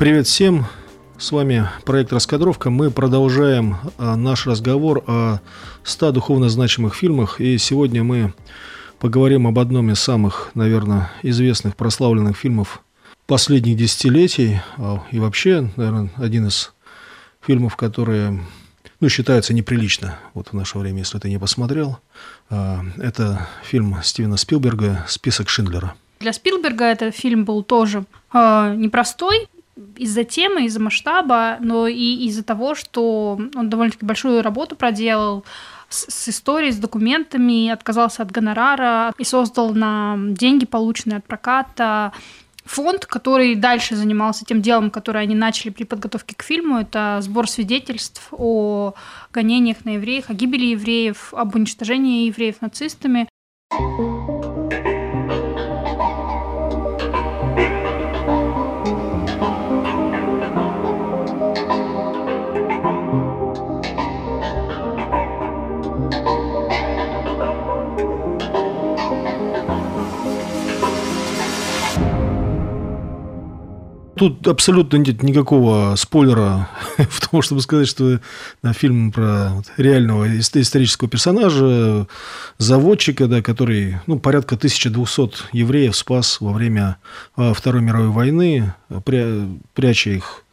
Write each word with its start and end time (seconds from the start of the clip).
Привет 0.00 0.26
всем! 0.26 0.64
С 1.18 1.30
вами 1.30 1.68
проект 1.84 2.10
«Раскадровка». 2.10 2.70
Мы 2.70 2.90
продолжаем 2.90 3.76
а, 3.98 4.16
наш 4.16 4.46
разговор 4.46 5.04
о 5.06 5.40
100 5.82 6.12
духовно 6.12 6.48
значимых 6.48 6.94
фильмах. 6.94 7.38
И 7.38 7.58
сегодня 7.58 8.02
мы 8.02 8.32
поговорим 8.98 9.46
об 9.46 9.58
одном 9.58 9.90
из 9.90 10.00
самых, 10.00 10.52
наверное, 10.54 11.12
известных, 11.22 11.76
прославленных 11.76 12.34
фильмов 12.34 12.80
последних 13.26 13.76
десятилетий. 13.76 14.62
А, 14.78 15.02
и 15.10 15.18
вообще, 15.18 15.68
наверное, 15.76 16.08
один 16.16 16.46
из 16.46 16.72
фильмов, 17.42 17.76
которые 17.76 18.40
ну, 19.00 19.10
считается 19.10 19.52
неприлично 19.52 20.18
вот 20.32 20.48
в 20.48 20.52
наше 20.54 20.78
время, 20.78 21.00
если 21.00 21.18
ты 21.18 21.28
не 21.28 21.38
посмотрел. 21.38 21.98
А, 22.48 22.80
это 22.96 23.46
фильм 23.62 23.98
Стивена 24.02 24.38
Спилберга 24.38 25.04
«Список 25.08 25.50
Шиндлера». 25.50 25.94
Для 26.20 26.34
Спилберга 26.34 26.84
этот 26.84 27.16
фильм 27.16 27.46
был 27.46 27.62
тоже 27.62 28.04
э, 28.34 28.74
непростой 28.76 29.48
из-за 29.96 30.24
темы, 30.24 30.64
из-за 30.64 30.80
масштаба, 30.80 31.58
но 31.60 31.86
и 31.86 32.26
из-за 32.26 32.42
того, 32.42 32.74
что 32.74 33.40
он 33.54 33.70
довольно-таки 33.70 34.04
большую 34.04 34.42
работу 34.42 34.76
проделал 34.76 35.44
с, 35.88 36.10
с 36.10 36.28
историей, 36.28 36.72
с 36.72 36.78
документами, 36.78 37.68
отказался 37.68 38.22
от 38.22 38.30
гонорара 38.30 39.12
и 39.18 39.24
создал 39.24 39.74
на 39.74 40.16
деньги, 40.18 40.66
полученные 40.66 41.18
от 41.18 41.24
проката, 41.24 42.12
фонд, 42.64 43.06
который 43.06 43.54
дальше 43.56 43.96
занимался 43.96 44.44
тем 44.44 44.62
делом, 44.62 44.90
которое 44.90 45.20
они 45.20 45.34
начали 45.34 45.70
при 45.70 45.84
подготовке 45.84 46.36
к 46.36 46.42
фильму. 46.42 46.78
Это 46.78 47.18
сбор 47.20 47.48
свидетельств 47.48 48.28
о 48.32 48.94
гонениях 49.32 49.84
на 49.84 49.90
евреев, 49.90 50.30
о 50.30 50.34
гибели 50.34 50.66
евреев, 50.66 51.34
об 51.34 51.54
уничтожении 51.54 52.26
евреев 52.26 52.60
нацистами. 52.60 53.28
Тут 74.20 74.46
абсолютно 74.48 74.98
нет 74.98 75.22
никакого 75.22 75.96
спойлера 75.96 76.68
в 76.98 77.26
том, 77.26 77.40
чтобы 77.40 77.62
сказать, 77.62 77.88
что 77.88 78.20
на 78.62 78.74
фильм 78.74 79.12
про 79.12 79.62
реального 79.78 80.38
исторического 80.38 81.08
персонажа, 81.08 82.06
заводчика, 82.58 83.28
да, 83.28 83.40
который 83.40 83.96
ну, 84.06 84.18
порядка 84.18 84.56
1200 84.56 85.56
евреев 85.56 85.96
спас 85.96 86.38
во 86.42 86.52
время 86.52 86.98
а, 87.34 87.54
Второй 87.54 87.80
мировой 87.80 88.08
войны, 88.08 88.74
пряча 89.72 90.10
их 90.10 90.44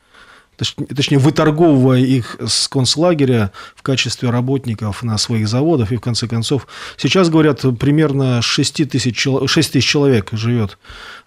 точнее, 0.55 1.17
выторговывая 1.17 1.99
их 1.99 2.37
с 2.39 2.69
концлагеря 2.69 3.51
в 3.75 3.81
качестве 3.81 4.29
работников 4.29 5.03
на 5.03 5.17
своих 5.17 5.49
заводах. 5.49 5.91
И, 5.91 5.97
в 5.97 6.01
конце 6.01 6.29
концов, 6.29 6.67
сейчас, 6.95 7.29
говорят, 7.29 7.65
примерно 7.77 8.41
6 8.41 8.89
тысяч, 8.89 9.27
6 9.45 9.73
тысяч 9.73 9.85
человек 9.85 10.29
живет 10.31 10.77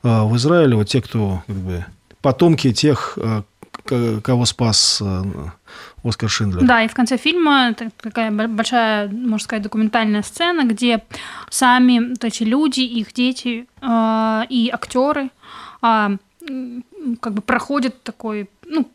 а, 0.02 0.24
в 0.24 0.34
Израиле. 0.38 0.76
Вот 0.76 0.88
те, 0.88 1.02
кто 1.02 1.42
как 1.46 1.56
бы, 1.56 1.84
потомки 2.22 2.72
тех, 2.72 3.18
э, 3.20 3.42
кого 4.22 4.44
спас 4.44 5.00
э, 5.02 5.22
Оскар 6.02 6.28
Шиндлер. 6.28 6.64
Да, 6.66 6.82
и 6.82 6.88
в 6.88 6.94
конце 6.94 7.16
фильма 7.16 7.74
такая 7.74 8.30
большая, 8.30 9.08
можно 9.08 9.44
сказать, 9.44 9.62
документальная 9.62 10.22
сцена, 10.22 10.64
где 10.64 11.02
сами 11.50 12.10
вот 12.10 12.24
эти 12.24 12.42
люди, 12.42 12.80
их 12.80 13.12
дети 13.12 13.66
э, 13.80 14.42
и 14.48 14.70
актеры 14.72 15.30
а, 15.82 16.12
как 17.20 17.34
бы 17.34 17.42
проходят 17.42 18.02
такой, 18.02 18.50
ну, 18.66 18.86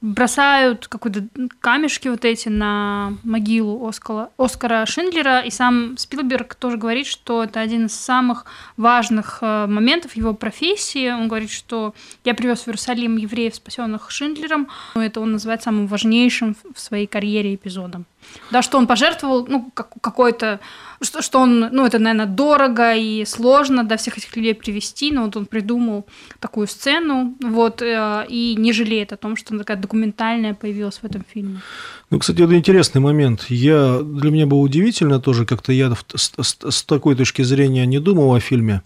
бросают 0.00 0.88
какие-то 0.88 1.28
камешки 1.60 2.08
вот 2.08 2.24
эти 2.24 2.48
на 2.48 3.14
могилу 3.22 3.86
Оскара, 3.86 4.30
Оскара 4.36 4.86
Шиндлера, 4.86 5.40
и 5.40 5.50
сам 5.50 5.96
Спилберг 5.96 6.54
тоже 6.54 6.76
говорит, 6.76 7.06
что 7.06 7.44
это 7.44 7.60
один 7.60 7.86
из 7.86 7.94
самых 7.94 8.46
важных 8.76 9.38
э, 9.42 9.66
моментов 9.66 10.16
его 10.16 10.34
профессии. 10.34 11.10
Он 11.10 11.28
говорит, 11.28 11.50
что 11.50 11.94
я 12.24 12.34
привез 12.34 12.62
в 12.62 12.68
Иерусалим 12.68 13.16
евреев, 13.16 13.54
спасенных 13.54 14.10
Шиндлером. 14.10 14.68
Это 14.94 15.20
он 15.20 15.32
называет 15.32 15.62
самым 15.62 15.86
важнейшим 15.86 16.56
в 16.74 16.80
своей 16.80 17.06
карьере 17.06 17.54
эпизодом. 17.54 18.06
Да, 18.50 18.62
что 18.62 18.78
он 18.78 18.86
пожертвовал, 18.86 19.46
ну, 19.46 19.70
как, 19.74 19.90
какой-то, 20.00 20.60
что, 21.04 21.22
что 21.22 21.40
он, 21.40 21.60
ну, 21.72 21.86
это, 21.86 21.98
наверное, 21.98 22.26
дорого 22.26 22.94
и 22.94 23.24
сложно 23.24 23.84
до 23.84 23.96
всех 23.96 24.18
этих 24.18 24.36
людей 24.36 24.54
привести, 24.54 25.12
но 25.12 25.24
вот 25.24 25.36
он 25.36 25.46
придумал 25.46 26.06
такую 26.40 26.66
сцену, 26.66 27.34
вот, 27.40 27.82
э, 27.82 28.26
и 28.28 28.54
не 28.58 28.72
жалеет 28.72 29.12
о 29.12 29.16
том, 29.16 29.36
что 29.36 29.54
она 29.54 29.60
такая 29.60 29.76
документальная 29.76 30.54
появилась 30.54 30.98
в 31.02 31.04
этом 31.04 31.24
фильме. 31.34 31.60
Ну, 32.10 32.18
кстати, 32.18 32.42
это 32.42 32.56
интересный 32.56 33.00
момент. 33.00 33.46
Я, 33.48 34.00
для 34.02 34.30
меня 34.30 34.46
было 34.46 34.60
удивительно 34.60 35.20
тоже, 35.20 35.46
как-то 35.46 35.72
я 35.72 35.92
с, 36.14 36.32
с, 36.40 36.56
с 36.70 36.82
такой 36.82 37.16
точки 37.16 37.42
зрения 37.42 37.86
не 37.86 37.98
думал 37.98 38.34
о 38.34 38.40
фильме. 38.40 38.82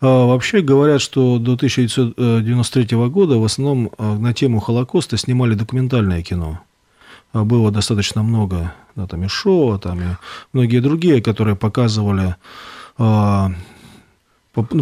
А, 0.00 0.26
вообще 0.26 0.60
говорят, 0.60 1.00
что 1.00 1.38
до 1.38 1.54
1993 1.54 2.96
года 3.08 3.38
в 3.38 3.44
основном 3.44 3.90
э, 3.96 4.16
на 4.18 4.32
тему 4.34 4.60
Холокоста 4.60 5.16
снимали 5.16 5.54
документальное 5.54 6.22
кино. 6.22 6.60
А, 7.34 7.44
было 7.44 7.70
достаточно 7.70 8.22
много, 8.22 8.72
да, 8.94 9.06
там 9.06 9.24
и 9.24 9.28
шоу, 9.28 9.78
там 9.78 10.00
и 10.00 10.04
многие 10.52 10.78
другие, 10.78 11.20
которые 11.20 11.56
показывали, 11.56 12.36
ну, 12.96 13.54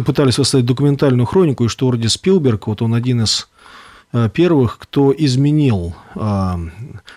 пытались 0.05 0.37
восстановить 0.37 0.67
документальную 0.67 1.25
хронику, 1.25 1.65
и 1.65 1.67
что 1.67 1.87
вроде 1.87 2.07
Спилберг, 2.07 2.67
вот 2.67 2.83
он 2.83 2.93
один 2.93 3.23
из 3.23 3.49
а, 4.11 4.29
первых, 4.29 4.77
кто 4.77 5.13
изменил 5.17 5.95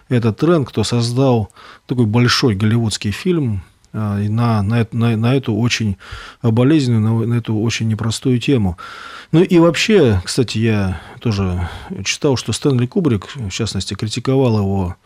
этот 0.09 0.39
тренд, 0.39 0.67
кто 0.67 0.83
создал 0.85 1.51
такой 1.85 2.07
большой 2.07 2.55
голливудский 2.55 3.11
фильм 3.11 3.63
на, 3.93 4.63
на, 4.63 4.87
на, 4.93 5.17
на 5.17 5.35
эту 5.35 5.55
очень 5.55 5.97
болезненную, 6.43 7.01
на, 7.01 7.27
на 7.27 7.35
эту 7.35 7.57
очень 7.57 7.89
непростую 7.89 8.39
тему. 8.39 8.77
Ну 9.33 9.43
и 9.43 9.59
вообще, 9.59 10.21
кстати, 10.25 10.59
я 10.59 11.01
тоже 11.21 11.69
читал, 12.05 12.37
что 12.37 12.53
Стэнли 12.53 12.87
Кубрик, 12.87 13.27
в 13.35 13.51
частности, 13.51 13.95
критиковал 13.95 14.59
его 14.59 14.97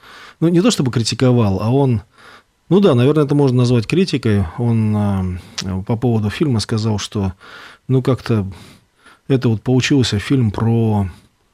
ну, 0.40 0.48
не 0.48 0.60
то 0.62 0.70
чтобы 0.70 0.90
критиковал, 0.90 1.60
а 1.62 1.70
он, 1.70 2.02
ну 2.68 2.80
да, 2.80 2.94
наверное, 2.94 3.24
это 3.24 3.34
можно 3.34 3.58
назвать 3.58 3.86
критикой. 3.86 4.44
Он 4.58 5.38
э, 5.62 5.82
по 5.86 5.96
поводу 5.96 6.30
фильма 6.30 6.60
сказал, 6.60 6.98
что, 6.98 7.34
ну, 7.88 8.02
как-то 8.02 8.50
это 9.28 9.48
вот 9.48 9.62
получился 9.62 10.18
фильм 10.18 10.50
про 10.50 11.08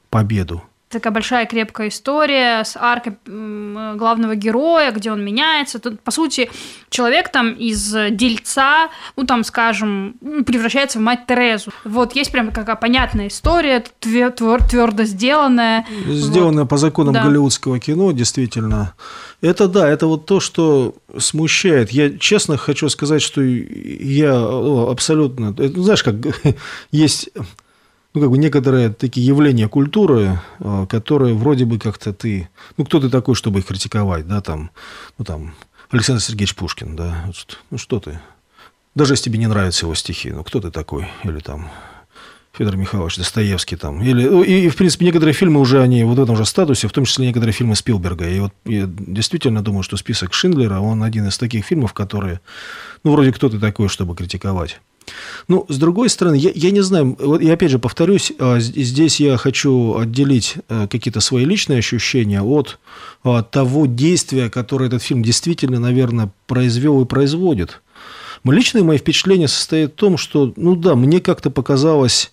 победу 0.09 0.63
такая 0.89 1.11
большая 1.11 1.45
крепкая 1.45 1.89
история 1.89 2.63
с 2.63 2.77
аркой 2.77 3.17
главного 3.25 4.35
героя, 4.35 4.91
где 4.91 5.11
он 5.11 5.23
меняется. 5.23 5.79
Тут, 5.79 5.99
по 5.99 6.11
сути, 6.11 6.49
человек 6.89 7.29
там 7.29 7.51
из 7.53 7.93
дельца, 8.11 8.89
ну 9.15 9.25
там, 9.25 9.43
скажем, 9.43 10.15
превращается 10.45 10.99
в 10.99 11.01
мать 11.01 11.25
Терезу. 11.27 11.71
Вот 11.83 12.15
есть 12.15 12.31
прям 12.31 12.51
какая 12.51 12.77
понятная 12.77 13.27
история, 13.27 13.83
твердо 13.99 15.03
сделанная. 15.03 15.85
Сделанная 16.07 16.63
вот. 16.63 16.69
по 16.69 16.77
законам 16.77 17.13
да. 17.13 17.23
голливудского 17.23 17.79
кино, 17.79 18.11
действительно. 18.11 18.93
Это 19.41 19.67
да, 19.67 19.87
это 19.87 20.07
вот 20.07 20.25
то, 20.25 20.39
что 20.39 20.95
смущает. 21.17 21.91
Я 21.91 22.17
честно 22.17 22.57
хочу 22.57 22.89
сказать, 22.89 23.21
что 23.21 23.41
я 23.41 24.33
абсолютно... 24.89 25.53
Знаешь, 25.57 26.03
как 26.03 26.15
есть 26.91 27.29
ну, 28.17 28.21
как 28.21 28.31
бы 28.31 28.37
некоторые 28.39 28.89
такие 28.89 29.25
явления 29.25 29.67
культуры, 29.67 30.39
а, 30.59 30.87
которые 30.87 31.35
вроде 31.35 31.65
бы 31.65 31.77
как-то 31.77 32.13
ты... 32.13 32.49
Ну, 32.75 32.85
кто 32.85 32.99
ты 32.99 33.09
такой, 33.09 33.35
чтобы 33.35 33.59
их 33.59 33.67
критиковать, 33.67 34.27
да, 34.27 34.41
там, 34.41 34.71
ну, 35.19 35.25
там, 35.25 35.53
Александр 35.91 36.21
Сергеевич 36.21 36.55
Пушкин, 36.55 36.95
да, 36.95 37.31
ну, 37.69 37.77
что 37.77 37.99
ты? 37.99 38.19
Даже 38.95 39.13
если 39.13 39.25
тебе 39.25 39.37
не 39.37 39.45
нравятся 39.45 39.85
его 39.85 39.93
стихи, 39.93 40.31
ну, 40.31 40.43
кто 40.43 40.59
ты 40.59 40.71
такой? 40.71 41.07
Или 41.23 41.39
там 41.39 41.69
Федор 42.57 42.75
Михайлович 42.75 43.17
Достоевский 43.17 43.75
там. 43.75 44.01
Или, 44.01 44.27
ну, 44.27 44.41
и, 44.41 44.65
и, 44.65 44.69
в 44.69 44.75
принципе, 44.75 45.05
некоторые 45.05 45.35
фильмы 45.35 45.59
уже, 45.59 45.79
они 45.79 46.03
вот 46.03 46.17
в 46.17 46.23
этом 46.23 46.35
же 46.35 46.43
статусе, 46.43 46.87
в 46.87 46.91
том 46.91 47.05
числе 47.05 47.27
некоторые 47.27 47.53
фильмы 47.53 47.75
Спилберга. 47.75 48.27
И 48.27 48.39
вот 48.39 48.53
я 48.65 48.87
действительно 48.87 49.61
думаю, 49.61 49.83
что 49.83 49.95
список 49.95 50.33
Шиндлера, 50.33 50.79
он 50.79 51.03
один 51.03 51.27
из 51.27 51.37
таких 51.37 51.65
фильмов, 51.65 51.93
которые, 51.93 52.41
ну, 53.03 53.11
вроде 53.11 53.31
кто 53.31 53.47
ты 53.47 53.59
такой, 53.59 53.89
чтобы 53.89 54.15
критиковать. 54.15 54.81
Ну, 55.47 55.65
с 55.69 55.77
другой 55.77 56.09
стороны, 56.09 56.35
я, 56.35 56.51
я 56.53 56.71
не 56.71 56.81
знаю, 56.81 57.15
вот 57.19 57.41
я 57.41 57.53
опять 57.53 57.71
же 57.71 57.79
повторюсь, 57.79 58.33
а, 58.39 58.59
здесь 58.59 59.19
я 59.19 59.37
хочу 59.37 59.97
отделить 59.97 60.55
э, 60.69 60.87
какие-то 60.89 61.19
свои 61.21 61.45
личные 61.45 61.79
ощущения 61.79 62.41
от 62.41 62.79
а, 63.23 63.43
того 63.43 63.85
действия, 63.85 64.49
которое 64.49 64.87
этот 64.87 65.01
фильм 65.01 65.23
действительно, 65.23 65.79
наверное, 65.79 66.29
произвел 66.45 67.01
и 67.01 67.05
производит. 67.05 67.81
Личное 68.43 68.83
мои 68.83 68.97
впечатления 68.97 69.47
состоит 69.47 69.91
в 69.91 69.95
том, 69.95 70.17
что, 70.17 70.53
ну 70.55 70.75
да, 70.75 70.95
мне 70.95 71.19
как-то 71.19 71.49
показалось 71.49 72.31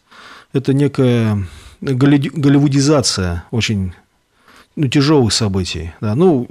это 0.53 0.73
некая 0.73 1.45
голливудизация 1.81 3.45
очень 3.51 3.93
ну, 4.77 4.89
тяжелых 4.89 5.33
событий. 5.33 5.93
Да. 6.01 6.15
Ну, 6.15 6.49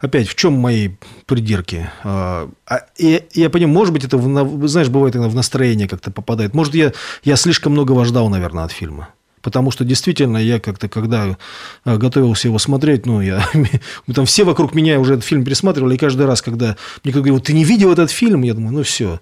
опять, 0.00 0.28
в 0.28 0.34
чем 0.34 0.54
мои 0.54 0.90
придирки? 1.26 1.88
А, 2.04 2.48
а, 2.66 2.80
я 2.98 3.50
понимаю, 3.50 3.74
может 3.74 3.92
быть, 3.92 4.04
это, 4.04 4.18
знаешь, 4.66 4.88
бывает 4.88 5.16
иногда 5.16 5.30
в 5.30 5.34
настроение 5.34 5.88
как-то 5.88 6.10
попадает. 6.10 6.54
Может, 6.54 6.74
я, 6.74 6.92
я 7.24 7.36
слишком 7.36 7.72
многого 7.72 8.04
ждал, 8.04 8.28
наверное, 8.28 8.64
от 8.64 8.72
фильма. 8.72 9.08
Потому 9.42 9.70
что 9.70 9.84
действительно 9.84 10.38
я 10.38 10.58
как-то, 10.58 10.88
когда 10.88 11.36
э, 11.84 11.96
готовился 11.98 12.48
его 12.48 12.58
смотреть, 12.58 13.06
ну, 13.06 13.20
я, 13.20 13.48
там 14.14 14.26
все 14.26 14.42
вокруг 14.42 14.74
меня 14.74 14.98
уже 14.98 15.14
этот 15.14 15.24
фильм 15.24 15.44
пересматривали, 15.44 15.94
и 15.94 15.98
каждый 15.98 16.26
раз, 16.26 16.42
когда 16.42 16.76
мне 17.04 17.12
кто 17.12 17.22
говорил, 17.22 17.38
ты 17.38 17.52
не 17.52 17.62
видел 17.62 17.92
этот 17.92 18.10
фильм, 18.10 18.42
я 18.42 18.54
думаю, 18.54 18.74
ну, 18.74 18.82
все, 18.82 19.20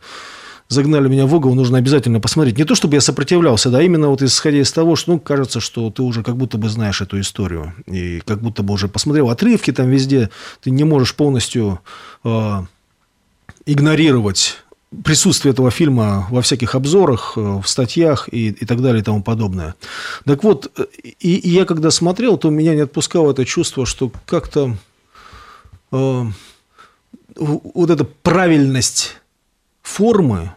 загнали 0.69 1.09
меня 1.09 1.27
в 1.27 1.35
угол, 1.35 1.55
нужно 1.55 1.79
обязательно 1.79 2.21
посмотреть. 2.21 2.59
Не 2.59 2.65
то, 2.65 2.75
чтобы 2.75 2.95
я 2.95 3.01
сопротивлялся, 3.01 3.71
да, 3.71 3.83
именно 3.83 4.09
вот 4.09 4.23
исходя 4.23 4.59
из 4.59 4.73
того, 4.73 4.97
что, 4.97 5.13
ну, 5.13 5.19
кажется, 5.21 5.61
что 5.61 5.91
ты 5.91 6.03
уже 6.03 6.23
как 6.23 6.37
будто 6.37 6.59
бы 6.59 6.69
знаешь 6.69 7.01
эту 7.01 7.21
историю, 7.21 7.75
и 7.87 8.21
как 8.25 8.41
будто 8.41 8.63
бы 8.63 8.75
уже 8.75 8.89
посмотрел 8.89 9.31
отрывки 9.31 9.73
там 9.73 9.89
везде, 9.89 10.31
ты 10.63 10.71
не 10.71 10.85
можешь 10.85 11.15
полностью 11.15 11.81
э, 12.25 12.63
игнорировать 13.67 14.59
присутствие 15.03 15.53
этого 15.53 15.71
фильма 15.71 16.27
во 16.31 16.41
всяких 16.41 16.75
обзорах, 16.75 17.35
э, 17.37 17.41
в 17.41 17.67
статьях 17.67 18.29
и, 18.33 18.49
и 18.49 18.65
так 18.65 18.81
далее 18.81 19.01
и 19.01 19.05
тому 19.05 19.23
подобное. 19.23 19.75
Так 20.25 20.45
вот, 20.45 20.71
и, 21.21 21.35
и 21.37 21.51
я 21.51 21.65
когда 21.65 21.91
смотрел, 21.91 22.39
то 22.39 22.51
меня 22.51 22.75
не 22.75 22.83
отпускало 22.83 23.33
это 23.33 23.45
чувство, 23.45 23.87
что 23.87 24.11
как-то 24.27 24.77
э, 25.93 26.25
вот 27.37 27.91
эта 27.91 28.05
правильность 28.05 29.21
формы, 29.85 30.51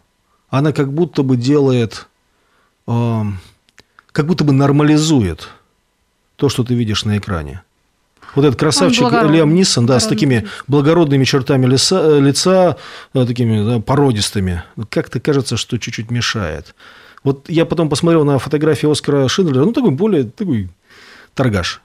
она 0.50 0.72
как 0.72 0.92
будто 0.92 1.22
бы 1.22 1.38
делает, 1.38 2.08
э, 2.88 3.22
как 4.12 4.26
будто 4.26 4.44
бы 4.44 4.54
нормализует 4.54 5.50
то, 6.38 6.50
что 6.50 6.64
ты 6.64 6.74
видишь 6.74 7.06
на 7.06 7.20
экране. 7.20 7.62
Вот 8.34 8.46
этот 8.46 8.60
красавчик 8.60 9.12
Лиам 9.12 9.54
Нисон, 9.54 9.86
да, 9.86 10.00
с 10.00 10.08
такими 10.08 10.48
благородными 10.68 11.24
чертами 11.24 11.66
лица, 11.66 12.00
э, 12.02 12.20
лица 12.20 12.78
э, 13.14 13.26
такими 13.26 13.64
да, 13.64 13.80
породистыми, 13.80 14.64
как-то 14.90 15.20
кажется, 15.20 15.58
что 15.58 15.78
чуть-чуть 15.78 16.10
мешает. 16.10 16.74
Вот 17.24 17.50
я 17.50 17.66
потом 17.66 17.90
посмотрел 17.90 18.26
на 18.26 18.40
фотографии 18.40 18.90
Оскара 18.90 19.28
Шиндлера, 19.28 19.66
ну, 19.66 19.74
такой 19.74 19.92
более 19.92 20.24
такой 20.24 20.70
торгаш. 21.34 21.82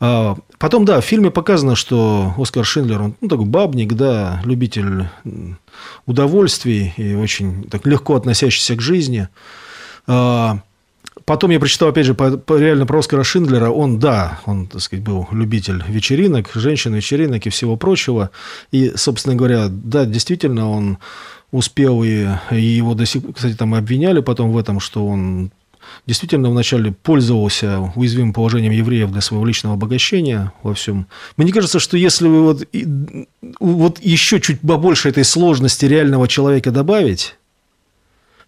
А 0.00 0.36
потом, 0.58 0.84
да, 0.86 1.00
в 1.00 1.04
фильме 1.04 1.30
показано, 1.30 1.76
что 1.76 2.34
Оскар 2.38 2.64
Шиндлер, 2.64 3.02
он 3.02 3.14
ну, 3.20 3.28
такой 3.28 3.44
бабник, 3.44 3.92
да, 3.92 4.40
любитель 4.44 5.08
удовольствий 6.06 6.94
и 6.96 7.14
очень 7.14 7.64
так 7.64 7.86
легко 7.86 8.16
относящийся 8.16 8.76
к 8.76 8.80
жизни. 8.80 9.28
А, 10.06 10.60
Потом 11.24 11.50
я 11.50 11.60
прочитал, 11.60 11.90
опять 11.90 12.06
же, 12.06 12.14
по, 12.14 12.36
по, 12.38 12.58
реально 12.58 12.86
про 12.86 12.98
Оскара 12.98 13.22
Шиндлера. 13.22 13.70
Он, 13.70 14.00
да, 14.00 14.40
он, 14.46 14.66
так 14.66 14.80
сказать, 14.80 15.04
был 15.04 15.28
любитель 15.30 15.82
вечеринок, 15.86 16.50
женщин, 16.54 16.94
вечеринок 16.94 17.46
и 17.46 17.50
всего 17.50 17.76
прочего. 17.76 18.30
И, 18.72 18.92
собственно 18.96 19.36
говоря, 19.36 19.68
да, 19.68 20.06
действительно, 20.06 20.68
он 20.68 20.98
успел, 21.52 22.02
и, 22.02 22.26
и 22.50 22.60
его 22.60 22.94
до 22.94 23.06
сих 23.06 23.22
пор, 23.22 23.34
кстати, 23.34 23.54
там 23.54 23.74
обвиняли 23.74 24.20
потом 24.20 24.50
в 24.50 24.58
этом, 24.58 24.80
что 24.80 25.06
он 25.06 25.52
действительно 26.06 26.50
вначале 26.50 26.92
пользовался 26.92 27.92
уязвимым 27.94 28.32
положением 28.32 28.72
евреев 28.72 29.10
для 29.10 29.20
своего 29.20 29.44
личного 29.44 29.74
обогащения 29.74 30.52
во 30.62 30.74
всем. 30.74 31.06
Мне 31.36 31.52
кажется, 31.52 31.78
что 31.78 31.96
если 31.96 32.28
вы 32.28 32.42
вот, 32.42 32.64
вот 33.60 34.00
еще 34.00 34.40
чуть 34.40 34.60
побольше 34.60 35.08
этой 35.08 35.24
сложности 35.24 35.86
реального 35.86 36.28
человека 36.28 36.70
добавить, 36.70 37.36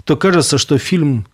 то 0.05 0.17
кажется, 0.17 0.59
что 0.59 0.79
фильм 0.79 1.27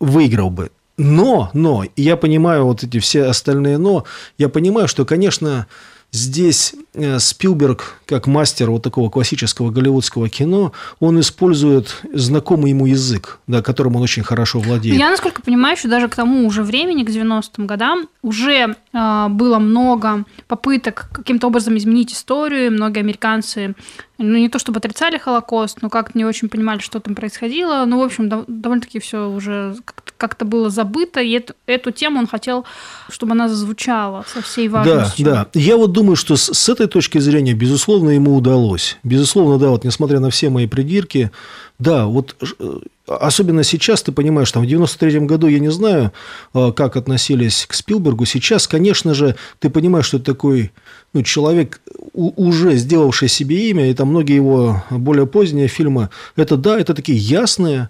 выиграл 0.00 0.50
бы. 0.50 0.70
Но, 0.98 1.50
но, 1.54 1.84
я 1.96 2.16
понимаю 2.16 2.66
вот 2.66 2.84
эти 2.84 2.98
все 2.98 3.24
остальные 3.24 3.78
но, 3.78 4.04
я 4.38 4.48
понимаю, 4.48 4.88
что, 4.88 5.04
конечно, 5.04 5.66
здесь 6.12 6.74
э, 6.94 7.18
Спилберг, 7.18 8.00
как 8.06 8.26
мастер 8.26 8.70
вот 8.70 8.82
такого 8.82 9.08
классического 9.08 9.70
голливудского 9.70 10.28
кино, 10.28 10.72
он 11.00 11.18
использует 11.18 12.02
знакомый 12.12 12.70
ему 12.70 12.86
язык, 12.86 13.38
да, 13.46 13.62
которым 13.62 13.96
он 13.96 14.02
очень 14.02 14.22
хорошо 14.22 14.60
владеет. 14.60 14.96
Я, 14.96 15.10
насколько 15.10 15.40
понимаю, 15.42 15.76
что 15.76 15.88
даже 15.88 16.08
к 16.08 16.14
тому 16.14 16.46
уже 16.46 16.62
времени, 16.62 17.02
к 17.02 17.08
90-м 17.08 17.66
годам, 17.66 18.08
уже 18.22 18.76
э, 18.92 19.26
было 19.30 19.58
много 19.58 20.24
попыток 20.48 21.08
каким-то 21.12 21.46
образом 21.46 21.76
изменить 21.78 22.12
историю. 22.12 22.70
Многие 22.72 23.00
американцы 23.00 23.74
ну, 24.18 24.36
не 24.36 24.48
то 24.48 24.58
чтобы 24.58 24.78
отрицали 24.78 25.16
Холокост, 25.18 25.80
но 25.80 25.88
как-то 25.88 26.16
не 26.16 26.24
очень 26.24 26.48
понимали, 26.48 26.78
что 26.78 27.00
там 27.00 27.14
происходило. 27.14 27.84
Ну, 27.86 27.98
в 27.98 28.02
общем, 28.02 28.28
довольно-таки 28.28 29.00
все 29.00 29.28
уже 29.28 29.74
как-то 30.22 30.44
было 30.44 30.70
забыто, 30.70 31.20
и 31.20 31.32
эту, 31.32 31.54
эту 31.66 31.90
тему 31.90 32.20
он 32.20 32.28
хотел, 32.28 32.64
чтобы 33.10 33.32
она 33.32 33.48
зазвучала 33.48 34.24
со 34.32 34.40
всей 34.40 34.68
важностью. 34.68 35.24
Да, 35.24 35.48
да. 35.52 35.60
Я 35.60 35.76
вот 35.76 35.90
думаю, 35.90 36.14
что 36.14 36.36
с, 36.36 36.54
с 36.54 36.68
этой 36.68 36.86
точки 36.86 37.18
зрения, 37.18 37.54
безусловно, 37.54 38.10
ему 38.10 38.36
удалось. 38.36 38.98
Безусловно, 39.02 39.58
да, 39.58 39.70
вот 39.70 39.82
несмотря 39.82 40.20
на 40.20 40.30
все 40.30 40.48
мои 40.48 40.68
придирки, 40.68 41.32
да, 41.80 42.06
вот 42.06 42.36
э, 42.40 42.78
особенно 43.08 43.64
сейчас 43.64 44.04
ты 44.04 44.12
понимаешь, 44.12 44.52
там 44.52 44.64
в 44.64 44.68
93-м 44.68 45.26
году 45.26 45.48
я 45.48 45.58
не 45.58 45.72
знаю, 45.72 46.12
э, 46.54 46.70
как 46.70 46.96
относились 46.96 47.66
к 47.68 47.74
Спилбергу. 47.74 48.24
Сейчас, 48.24 48.68
конечно 48.68 49.14
же, 49.14 49.34
ты 49.58 49.70
понимаешь, 49.70 50.06
что 50.06 50.18
это 50.18 50.26
такой 50.26 50.70
ну, 51.12 51.24
человек, 51.24 51.80
уже 52.12 52.76
сделавший 52.76 53.26
себе 53.26 53.70
имя, 53.70 53.90
и 53.90 53.94
там 53.94 54.10
многие 54.10 54.36
его 54.36 54.84
более 54.90 55.26
поздние 55.26 55.66
фильмы, 55.66 56.10
это 56.36 56.56
да, 56.56 56.78
это 56.78 56.94
такие 56.94 57.18
ясные 57.18 57.88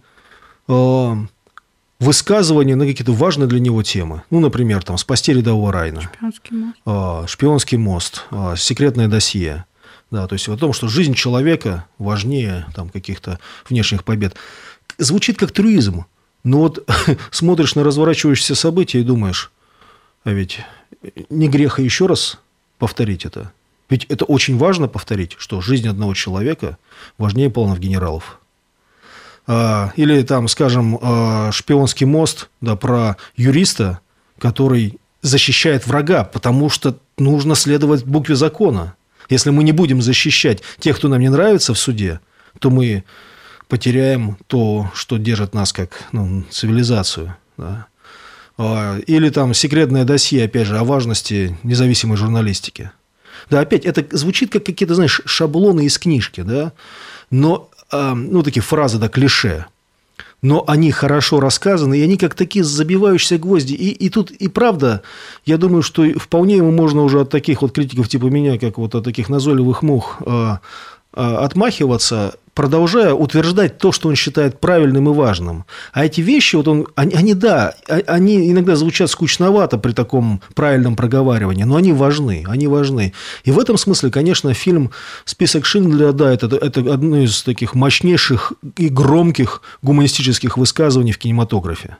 э, 0.66 1.12
высказывания 2.02 2.76
на 2.76 2.86
какие-то 2.86 3.12
важные 3.12 3.46
для 3.46 3.60
него 3.60 3.82
темы. 3.82 4.22
Ну, 4.30 4.40
например, 4.40 4.82
там 4.82 4.98
«Спасти 4.98 5.32
рядового 5.32 5.72
Райна». 5.72 6.02
Шпионский 6.02 6.56
мост. 6.56 6.78
Э, 6.84 7.24
«Шпионский 7.28 7.78
мост», 7.78 8.24
э, 8.30 8.54
«Секретное 8.56 9.08
досье». 9.08 9.64
Да, 10.10 10.26
то 10.26 10.34
есть 10.34 10.48
о 10.48 10.56
том, 10.56 10.74
что 10.74 10.88
жизнь 10.88 11.14
человека 11.14 11.86
важнее 11.98 12.66
там, 12.74 12.90
каких-то 12.90 13.38
внешних 13.68 14.04
побед. 14.04 14.34
Звучит 14.98 15.38
как 15.38 15.52
трюизм. 15.52 16.04
Но 16.44 16.58
вот 16.58 16.86
смотришь 17.30 17.76
на 17.76 17.84
разворачивающиеся 17.84 18.54
события 18.54 19.00
и 19.00 19.04
думаешь, 19.04 19.50
а 20.24 20.30
ведь 20.32 20.60
не 21.30 21.48
греха 21.48 21.80
еще 21.80 22.06
раз 22.06 22.38
повторить 22.78 23.24
это. 23.24 23.52
Ведь 23.88 24.04
это 24.06 24.24
очень 24.24 24.58
важно 24.58 24.88
повторить, 24.88 25.36
что 25.38 25.60
жизнь 25.60 25.88
одного 25.88 26.14
человека 26.14 26.78
важнее 27.16 27.48
планов 27.48 27.78
генералов. 27.78 28.40
А, 29.46 29.92
или 29.96 30.22
там, 30.22 30.48
скажем, 30.48 30.98
а, 31.00 31.50
шпионский 31.52 32.06
мост 32.06 32.48
да, 32.60 32.76
про 32.76 33.16
юриста, 33.36 34.00
который 34.38 34.98
защищает 35.20 35.86
врага, 35.86 36.24
потому 36.24 36.68
что 36.68 36.98
нужно 37.18 37.54
следовать 37.54 38.04
букве 38.04 38.36
закона. 38.36 38.94
Если 39.28 39.50
мы 39.50 39.64
не 39.64 39.72
будем 39.72 40.02
защищать 40.02 40.62
тех, 40.78 40.96
кто 40.96 41.08
нам 41.08 41.20
не 41.20 41.28
нравится 41.28 41.74
в 41.74 41.78
суде, 41.78 42.20
то 42.58 42.70
мы 42.70 43.04
потеряем 43.68 44.36
то, 44.48 44.90
что 44.94 45.16
держит 45.16 45.54
нас 45.54 45.72
как 45.72 45.90
ну, 46.12 46.44
цивилизацию. 46.50 47.36
Да? 47.56 47.86
А, 48.58 48.98
или 49.06 49.30
там 49.30 49.54
секретное 49.54 50.04
досье, 50.04 50.44
опять 50.44 50.66
же, 50.66 50.78
о 50.78 50.84
важности 50.84 51.56
независимой 51.62 52.16
журналистики. 52.16 52.90
Да, 53.50 53.60
опять, 53.60 53.84
это 53.84 54.16
звучит 54.16 54.52
как 54.52 54.64
какие-то, 54.64 54.94
знаешь, 54.94 55.20
шаблоны 55.24 55.86
из 55.86 55.98
книжки, 55.98 56.42
да, 56.42 56.72
но, 57.30 57.70
ну, 57.92 58.42
такие 58.42 58.62
фразы, 58.62 58.98
да, 58.98 59.08
клише 59.08 59.66
но 60.42 60.64
они 60.66 60.90
хорошо 60.90 61.38
рассказаны, 61.38 61.98
и 61.98 62.02
они 62.02 62.16
как 62.16 62.34
такие 62.34 62.64
забивающиеся 62.64 63.38
гвозди. 63.38 63.74
И, 63.74 63.90
и 63.90 64.08
тут, 64.08 64.32
и 64.32 64.48
правда, 64.48 65.02
я 65.46 65.56
думаю, 65.56 65.82
что 65.82 66.04
вполне 66.18 66.56
ему 66.56 66.72
можно 66.72 67.02
уже 67.02 67.20
от 67.20 67.30
таких 67.30 67.62
вот 67.62 67.72
критиков 67.72 68.08
типа 68.08 68.26
меня, 68.26 68.58
как 68.58 68.76
вот 68.78 68.94
от 68.96 69.04
таких 69.04 69.28
назойливых 69.28 69.82
мух, 69.82 70.20
э, 70.26 70.56
отмахиваться 71.14 72.34
продолжая 72.54 73.14
утверждать 73.14 73.78
то, 73.78 73.92
что 73.92 74.08
он 74.08 74.14
считает 74.14 74.60
правильным 74.60 75.08
и 75.08 75.14
важным. 75.14 75.64
А 75.92 76.04
эти 76.04 76.20
вещи, 76.20 76.56
вот 76.56 76.68
он, 76.68 76.86
они, 76.94 77.14
они, 77.14 77.34
да, 77.34 77.74
а, 77.88 78.00
они 78.06 78.50
иногда 78.50 78.76
звучат 78.76 79.10
скучновато 79.10 79.78
при 79.78 79.92
таком 79.92 80.40
правильном 80.54 80.96
проговаривании, 80.96 81.64
но 81.64 81.76
они 81.76 81.92
важны, 81.92 82.44
они 82.46 82.66
важны. 82.66 83.12
И 83.44 83.50
в 83.50 83.58
этом 83.58 83.78
смысле, 83.78 84.10
конечно, 84.10 84.52
фильм 84.54 84.90
«Список 85.24 85.64
Шиндлера», 85.64 86.12
да, 86.12 86.32
это, 86.32 86.46
это 86.56 86.80
одно 86.92 87.18
из 87.18 87.42
таких 87.42 87.74
мощнейших 87.74 88.52
и 88.76 88.88
громких 88.88 89.62
гуманистических 89.82 90.56
высказываний 90.58 91.12
в 91.12 91.18
кинематографе. 91.18 91.96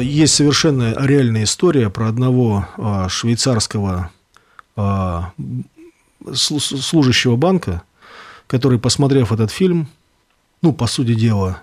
Есть 0.00 0.34
совершенно 0.34 0.94
реальная 0.98 1.44
история 1.44 1.90
про 1.90 2.08
одного 2.08 2.66
а, 2.78 3.10
швейцарского 3.10 4.10
а, 4.74 5.32
служащего 6.34 7.36
банка, 7.36 7.82
который, 8.46 8.78
посмотрев 8.78 9.32
этот 9.32 9.50
фильм, 9.50 9.88
ну, 10.62 10.72
по 10.72 10.86
сути 10.86 11.14
дела, 11.14 11.62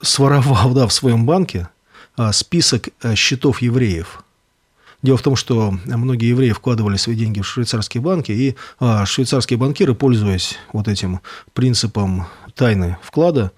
своровал 0.00 0.72
да, 0.72 0.86
в 0.86 0.92
своем 0.92 1.26
банке 1.26 1.68
а, 2.16 2.32
список 2.32 2.90
счетов 3.16 3.60
евреев. 3.60 4.22
Дело 5.02 5.16
в 5.16 5.22
том, 5.22 5.34
что 5.34 5.74
многие 5.84 6.28
евреи 6.28 6.52
вкладывали 6.52 6.96
свои 6.96 7.16
деньги 7.16 7.40
в 7.40 7.46
швейцарские 7.46 8.00
банки, 8.02 8.32
и 8.32 8.56
швейцарские 9.04 9.56
банкиры, 9.56 9.94
пользуясь 9.94 10.58
вот 10.72 10.88
этим 10.88 11.20
принципом 11.54 12.26
тайны 12.54 12.98
вклада, 13.02 13.52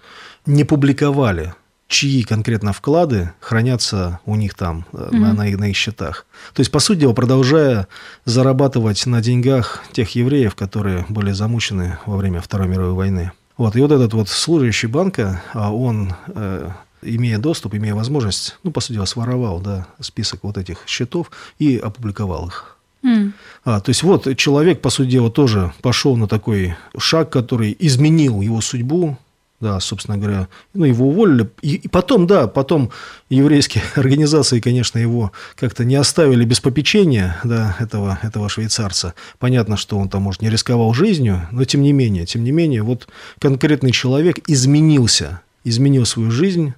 не 0.44 0.64
публиковали 0.64 1.54
чьи 1.90 2.22
конкретно 2.22 2.72
вклады 2.72 3.32
хранятся 3.40 4.20
у 4.24 4.36
них 4.36 4.54
там, 4.54 4.86
mm-hmm. 4.92 5.16
на, 5.16 5.32
на, 5.34 5.44
на 5.44 5.68
их 5.68 5.76
счетах. 5.76 6.24
То 6.54 6.60
есть, 6.60 6.70
по 6.70 6.78
сути 6.78 7.00
дела, 7.00 7.12
продолжая 7.12 7.88
зарабатывать 8.24 9.04
на 9.06 9.20
деньгах 9.20 9.82
тех 9.92 10.08
евреев, 10.14 10.54
которые 10.54 11.04
были 11.08 11.32
замучены 11.32 11.98
во 12.06 12.16
время 12.16 12.40
Второй 12.40 12.68
мировой 12.68 12.92
войны. 12.92 13.32
Вот, 13.56 13.74
и 13.76 13.80
вот 13.80 13.90
этот 13.90 14.14
вот 14.14 14.28
служащий 14.28 14.86
банка, 14.86 15.42
а 15.52 15.74
он, 15.74 16.14
э, 16.28 16.70
имея 17.02 17.38
доступ, 17.38 17.74
имея 17.74 17.94
возможность, 17.94 18.56
ну, 18.62 18.70
по 18.70 18.80
сути 18.80 18.94
дела, 18.94 19.04
своровал 19.04 19.60
да, 19.60 19.88
список 19.98 20.44
вот 20.44 20.58
этих 20.58 20.78
счетов 20.86 21.32
и 21.58 21.76
опубликовал 21.76 22.46
их. 22.46 22.76
Mm. 23.02 23.32
А, 23.64 23.80
то 23.80 23.90
есть 23.90 24.04
вот 24.04 24.36
человек, 24.36 24.80
по 24.80 24.90
сути 24.90 25.10
дела, 25.10 25.30
тоже 25.30 25.72
пошел 25.82 26.16
на 26.16 26.28
такой 26.28 26.76
шаг, 26.96 27.30
который 27.30 27.76
изменил 27.80 28.40
его 28.40 28.60
судьбу, 28.60 29.18
да, 29.60 29.78
собственно 29.78 30.16
говоря, 30.16 30.48
ну, 30.72 30.86
его 30.86 31.08
уволили. 31.08 31.48
И, 31.60 31.86
потом, 31.88 32.26
да, 32.26 32.48
потом 32.48 32.90
еврейские 33.28 33.84
организации, 33.94 34.60
конечно, 34.60 34.98
его 34.98 35.32
как-то 35.56 35.84
не 35.84 35.96
оставили 35.96 36.44
без 36.44 36.60
попечения, 36.60 37.38
да, 37.44 37.76
этого, 37.78 38.18
этого 38.22 38.48
швейцарца. 38.48 39.14
Понятно, 39.38 39.76
что 39.76 39.98
он 39.98 40.08
там, 40.08 40.22
может, 40.22 40.42
не 40.42 40.50
рисковал 40.50 40.94
жизнью, 40.94 41.46
но 41.52 41.64
тем 41.64 41.82
не 41.82 41.92
менее, 41.92 42.24
тем 42.26 42.42
не 42.42 42.52
менее, 42.52 42.82
вот 42.82 43.08
конкретный 43.38 43.92
человек 43.92 44.38
изменился, 44.48 45.42
изменил 45.64 46.06
свою 46.06 46.30
жизнь, 46.30 46.74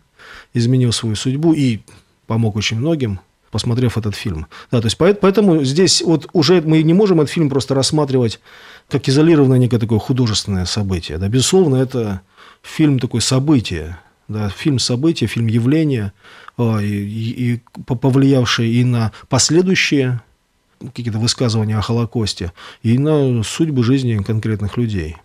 изменил 0.53 0.93
свою 0.93 1.15
судьбу 1.15 1.53
и 1.53 1.81
помог 2.27 2.57
очень 2.57 2.79
многим, 2.79 3.21
посмотрев 3.53 3.99
этот 3.99 4.17
фильм. 4.17 4.47
Да, 4.73 4.81
то 4.81 4.87
есть 4.87 4.97
поэтому 4.97 5.63
здесь 5.63 6.03
вот 6.03 6.29
уже 6.33 6.63
мы 6.63 6.83
не 6.83 6.95
можем 6.95 7.21
этот 7.21 7.31
фильм 7.31 7.49
просто 7.49 7.75
рассматривать 7.75 8.41
как 8.89 9.09
изолированное 9.09 9.59
некое 9.59 9.79
такое 9.79 9.99
художественное 9.99 10.65
событие. 10.65 11.19
Да, 11.19 11.29
безусловно, 11.29 11.77
это 11.77 12.23
фильм 12.63 12.99
такое 12.99 13.21
событие, 13.21 13.99
да, 14.29 14.49
фильм 14.49 14.79
события, 14.79 15.27
фильм 15.27 15.47
явления, 15.47 16.13
а, 16.57 16.79
и, 16.79 16.87
и 16.87 17.61
повлиявший 17.85 18.71
и 18.71 18.85
на 18.85 19.13
последующие 19.29 20.21
какие-то 20.95 21.19
высказывания 21.19 21.79
о 21.79 21.83
Холокосте, 21.83 22.53
и 22.83 22.99
на 22.99 23.43
судьбы 23.43 23.85
жизни 23.85 24.23
конкретных 24.23 24.77
людей. 24.77 25.17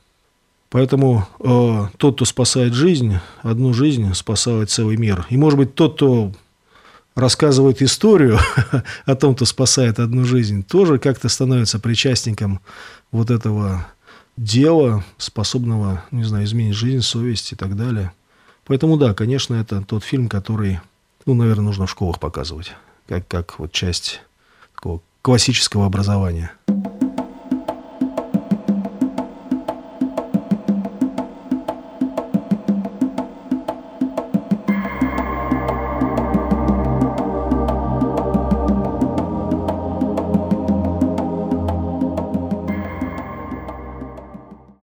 Поэтому 0.70 1.27
э, 1.39 1.88
тот, 1.98 2.15
кто 2.15 2.25
спасает 2.25 2.74
жизнь, 2.74 3.17
одну 3.41 3.74
жизнь 3.74 4.13
спасает 4.13 4.70
целый 4.70 4.98
мир. 4.98 5.25
И, 5.29 5.38
может 5.38 5.58
быть, 5.58 5.75
тот, 5.75 5.96
кто 5.96 6.34
рассказывает 7.15 7.82
историю 7.82 8.38
о 9.06 9.15
том, 9.15 9.34
кто 9.34 9.46
спасает 9.46 10.00
одну 10.00 10.25
жизнь, 10.25 10.63
тоже 10.63 11.00
как-то 11.00 11.29
становится 11.29 11.79
причастником 11.79 12.60
вот 13.12 13.32
этого 13.32 13.88
дела, 14.38 15.03
способного, 15.17 16.03
не 16.12 16.24
знаю, 16.24 16.46
изменить 16.46 16.75
жизнь, 16.75 17.01
совесть 17.01 17.51
и 17.51 17.56
так 17.56 17.75
далее. 17.75 18.13
Поэтому 18.65 18.98
да, 18.98 19.13
конечно, 19.13 19.56
это 19.56 19.82
тот 19.82 20.03
фильм, 20.03 20.29
который, 20.29 20.79
ну, 21.25 21.34
наверное, 21.34 21.65
нужно 21.65 21.88
в 21.88 21.91
школах 21.91 22.20
показывать, 22.20 22.74
как, 23.08 23.27
как 23.27 23.60
вот 23.60 23.72
часть 23.72 24.22
такого 24.75 25.01
классического 25.22 25.86
образования. 25.86 26.51